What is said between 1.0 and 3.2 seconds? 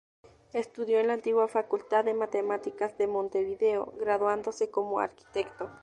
la antigua Facultad de Matemáticas de